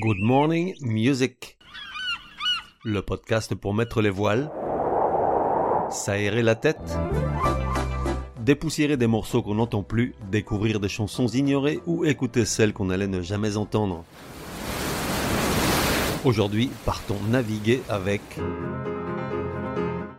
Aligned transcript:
Good 0.00 0.20
Morning 0.20 0.76
Music. 0.80 1.58
Le 2.84 3.02
podcast 3.02 3.56
pour 3.56 3.74
mettre 3.74 4.00
les 4.00 4.10
voiles, 4.10 4.48
s'aérer 5.90 6.42
la 6.42 6.54
tête, 6.54 6.96
dépoussiérer 8.38 8.96
des 8.96 9.08
morceaux 9.08 9.42
qu'on 9.42 9.56
n'entend 9.56 9.82
plus, 9.82 10.14
découvrir 10.30 10.78
des 10.78 10.88
chansons 10.88 11.26
ignorées 11.26 11.80
ou 11.86 12.04
écouter 12.04 12.44
celles 12.44 12.72
qu'on 12.72 12.90
allait 12.90 13.08
ne 13.08 13.22
jamais 13.22 13.56
entendre. 13.56 14.04
Aujourd'hui, 16.24 16.70
partons 16.84 17.18
naviguer 17.28 17.82
avec 17.88 18.22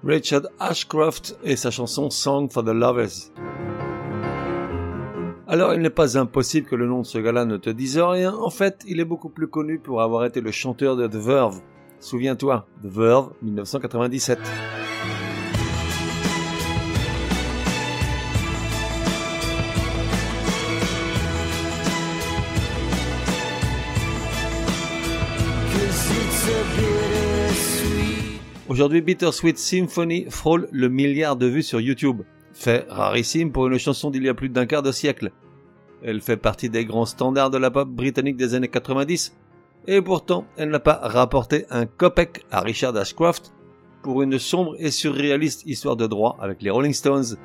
Richard 0.04 0.48
Ashcroft 0.59 1.38
et 1.41 1.55
sa 1.55 1.71
chanson 1.71 2.09
Song 2.09 2.50
for 2.52 2.66
the 2.66 2.73
Lovers. 2.73 3.32
Alors 5.52 5.73
il 5.73 5.81
n'est 5.81 5.89
pas 5.89 6.16
impossible 6.16 6.68
que 6.68 6.75
le 6.75 6.86
nom 6.86 7.02
de 7.02 7.07
ce 7.07 7.18
gars-là 7.18 7.43
ne 7.43 7.57
te 7.57 7.71
dise 7.71 7.97
rien, 7.97 8.36
en 8.36 8.52
fait 8.52 8.84
il 8.88 9.00
est 9.00 9.05
beaucoup 9.05 9.29
plus 9.29 9.47
connu 9.47 9.79
pour 9.79 10.04
avoir 10.04 10.23
été 10.25 10.42
le 10.42 10.51
chanteur 10.51 10.96
de 10.96 11.07
The 11.07 11.15
Verve. 11.15 11.60
Souviens-toi, 12.00 12.68
The 12.83 12.86
Verve 12.86 13.32
1997. 13.42 14.37
Aujourd'hui, 28.68 29.01
Bittersweet 29.01 29.57
Symphony 29.57 30.28
frôle 30.29 30.70
le 30.71 30.89
milliard 30.89 31.36
de 31.36 31.47
vues 31.47 31.64
sur 31.64 31.81
YouTube. 31.81 32.22
Fait 32.53 32.86
rarissime 32.89 33.52
pour 33.52 33.67
une 33.67 33.78
chanson 33.78 34.11
d'il 34.11 34.23
y 34.23 34.30
a 34.30 34.34
plus 34.34 34.50
d'un 34.50 34.66
quart 34.66 34.84
de 34.84 34.92
siècle. 34.92 35.31
Elle 36.03 36.21
fait 36.21 36.38
partie 36.38 36.69
des 36.69 36.85
grands 36.85 37.05
standards 37.05 37.49
de 37.49 37.58
la 37.58 37.71
pop 37.71 37.89
britannique 37.89 38.38
des 38.38 38.55
années 38.55 38.69
90, 38.69 39.35
et 39.88 40.02
pourtant 40.02 40.45
elle 40.55 40.69
n'a 40.69 40.80
pas 40.80 40.99
rapporté 41.02 41.66
un 41.69 41.86
copec 41.86 42.45
à 42.52 42.61
Richard 42.61 42.95
Ashcroft 42.95 43.53
pour 44.02 44.22
une 44.22 44.39
sombre 44.39 44.75
et 44.80 44.91
surréaliste 44.91 45.66
histoire 45.66 45.97
de 45.97 46.08
droit 46.08 46.38
avec 46.39 46.61
les 46.61 46.69
Rolling 46.69 46.94
Stones. 46.94 47.36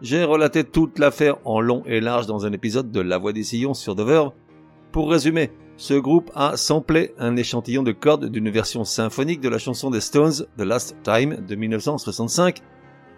J'ai 0.00 0.22
relaté 0.22 0.64
toute 0.64 0.98
l'affaire 0.98 1.38
en 1.44 1.60
long 1.60 1.82
et 1.86 2.00
large 2.00 2.26
dans 2.26 2.46
un 2.46 2.52
épisode 2.52 2.92
de 2.92 3.00
La 3.00 3.18
Voix 3.18 3.32
des 3.32 3.42
Sillons 3.42 3.74
sur 3.74 3.96
The. 3.96 4.32
Pour 4.92 5.10
résumer, 5.10 5.50
ce 5.76 5.94
groupe 5.94 6.30
a 6.34 6.56
samplé 6.56 7.14
un 7.18 7.36
échantillon 7.36 7.82
de 7.82 7.92
cordes 7.92 8.26
d'une 8.26 8.50
version 8.50 8.84
symphonique 8.84 9.40
de 9.40 9.48
la 9.48 9.58
chanson 9.58 9.90
des 9.90 10.00
Stones, 10.00 10.46
The 10.56 10.62
Last 10.62 10.96
Time, 11.02 11.44
de 11.48 11.54
1965, 11.56 12.60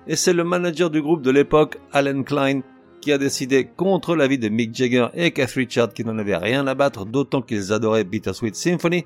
et 0.06 0.16
c'est 0.16 0.32
le 0.32 0.44
manager 0.44 0.88
du 0.88 1.02
groupe 1.02 1.22
de 1.22 1.30
l'époque, 1.30 1.78
Alan 1.92 2.22
Klein, 2.22 2.60
qui 3.06 3.12
a 3.12 3.18
décidé, 3.18 3.68
contre 3.76 4.16
l'avis 4.16 4.36
de 4.36 4.48
Mick 4.48 4.74
Jagger 4.74 5.06
et 5.14 5.30
Keith 5.30 5.52
Richards 5.52 5.92
qui 5.92 6.04
n'en 6.04 6.18
avaient 6.18 6.36
rien 6.36 6.66
à 6.66 6.74
battre 6.74 7.06
d'autant 7.06 7.40
qu'ils 7.40 7.72
adoraient 7.72 8.02
Bittersweet 8.02 8.56
Symphony, 8.56 9.04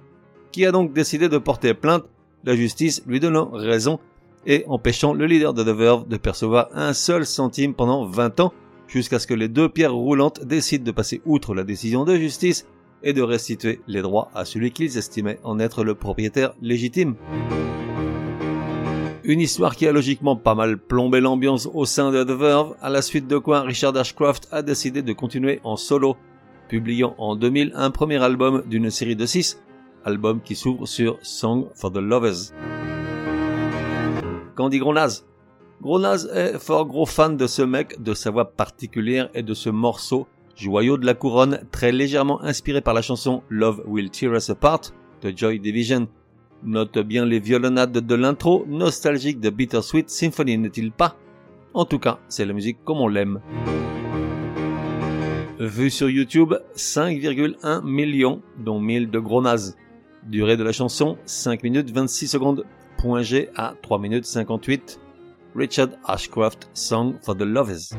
qui 0.52 0.64
a 0.64 0.72
donc 0.72 0.94
décidé 0.94 1.28
de 1.28 1.36
porter 1.36 1.74
plainte, 1.74 2.04
la 2.44 2.56
justice 2.56 3.02
lui 3.06 3.20
donnant 3.20 3.50
raison 3.52 4.00
et 4.46 4.64
empêchant 4.68 5.12
le 5.12 5.26
leader 5.26 5.52
de 5.52 5.62
The 5.62 5.76
Verve 5.76 6.08
de 6.08 6.16
percevoir 6.16 6.70
un 6.72 6.94
seul 6.94 7.26
centime 7.26 7.74
pendant 7.74 8.06
20 8.06 8.40
ans, 8.40 8.54
jusqu'à 8.88 9.18
ce 9.18 9.26
que 9.26 9.34
les 9.34 9.48
deux 9.48 9.68
pierres 9.68 9.92
roulantes 9.92 10.46
décident 10.46 10.84
de 10.84 10.92
passer 10.92 11.20
outre 11.26 11.54
la 11.54 11.64
décision 11.64 12.06
de 12.06 12.16
justice 12.16 12.66
et 13.02 13.12
de 13.12 13.20
restituer 13.20 13.82
les 13.86 14.00
droits 14.00 14.30
à 14.34 14.46
celui 14.46 14.70
qu'ils 14.70 14.96
estimaient 14.96 15.40
en 15.44 15.58
être 15.58 15.84
le 15.84 15.94
propriétaire 15.94 16.54
légitime. 16.62 17.16
Une 19.22 19.40
histoire 19.40 19.76
qui 19.76 19.86
a 19.86 19.92
logiquement 19.92 20.34
pas 20.34 20.54
mal 20.54 20.78
plombé 20.78 21.20
l'ambiance 21.20 21.68
au 21.74 21.84
sein 21.84 22.10
de 22.10 22.24
The 22.24 22.30
Verve, 22.30 22.74
à 22.80 22.88
la 22.88 23.02
suite 23.02 23.26
de 23.26 23.36
quoi 23.36 23.60
Richard 23.60 23.94
Ashcroft 23.94 24.48
a 24.50 24.62
décidé 24.62 25.02
de 25.02 25.12
continuer 25.12 25.60
en 25.62 25.76
solo, 25.76 26.16
publiant 26.68 27.14
en 27.18 27.36
2000 27.36 27.72
un 27.74 27.90
premier 27.90 28.22
album 28.22 28.62
d'une 28.66 28.88
série 28.88 29.16
de 29.16 29.26
6, 29.26 29.62
album 30.06 30.40
qui 30.40 30.54
s'ouvre 30.54 30.86
sur 30.86 31.18
Song 31.20 31.66
for 31.74 31.92
the 31.92 31.98
Lovers. 31.98 32.52
Dit 34.70 34.78
Gronaz 34.78 35.24
Gronaz 35.82 36.28
est 36.34 36.58
fort 36.58 36.86
gros 36.86 37.06
fan 37.06 37.36
de 37.36 37.46
ce 37.46 37.62
mec, 37.62 38.02
de 38.02 38.14
sa 38.14 38.30
voix 38.30 38.50
particulière 38.50 39.28
et 39.34 39.42
de 39.42 39.54
ce 39.54 39.68
morceau, 39.68 40.26
joyau 40.56 40.96
de 40.96 41.04
la 41.04 41.14
couronne, 41.14 41.60
très 41.70 41.92
légèrement 41.92 42.42
inspiré 42.42 42.80
par 42.80 42.94
la 42.94 43.02
chanson 43.02 43.42
Love 43.50 43.82
Will 43.86 44.10
Tear 44.10 44.34
Us 44.34 44.50
Apart 44.50 44.80
de 45.22 45.32
Joy 45.34 45.60
Division. 45.60 46.08
Note 46.62 46.98
bien 46.98 47.24
les 47.24 47.40
violonades 47.40 47.98
de 47.98 48.14
l'intro, 48.14 48.66
nostalgique 48.68 49.40
de 49.40 49.48
Bittersweet 49.48 50.10
Symphony, 50.10 50.58
n'est-il 50.58 50.92
pas? 50.92 51.16
En 51.72 51.86
tout 51.86 51.98
cas, 51.98 52.18
c'est 52.28 52.44
la 52.44 52.52
musique 52.52 52.84
comme 52.84 52.98
on 52.98 53.08
l'aime. 53.08 53.40
Vue 55.58 55.90
sur 55.90 56.10
YouTube, 56.10 56.54
5,1 56.74 57.82
millions, 57.84 58.42
dont 58.58 58.78
1000 58.78 59.10
de 59.10 59.18
gros 59.18 59.40
nazes. 59.40 59.76
Durée 60.26 60.58
de 60.58 60.64
la 60.64 60.72
chanson, 60.72 61.16
5 61.24 61.62
minutes 61.62 61.90
26 61.90 62.28
secondes. 62.28 62.64
Point 62.98 63.22
G 63.22 63.48
à 63.56 63.74
3 63.80 63.98
minutes 63.98 64.26
58. 64.26 65.00
Richard 65.56 65.90
Ashcroft, 66.04 66.68
Song 66.74 67.14
for 67.22 67.34
the 67.36 67.42
Lovers. 67.42 67.94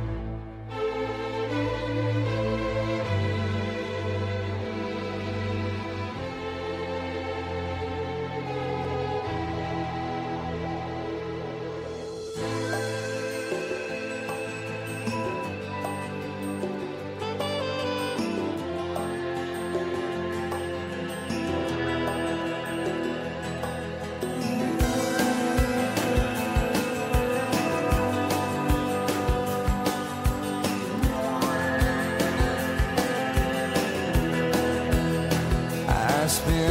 despair. 36.32 36.71